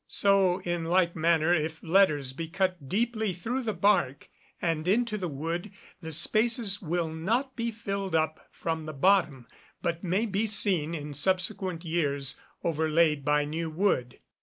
[0.07, 5.27] So in like manner if letters be cut deeply through the bark and into the
[5.27, 5.69] wood,
[6.01, 9.45] the spaces will not be filled up from the bottom,
[9.83, 14.19] but may be seen in subsequent years overlaid by new wood.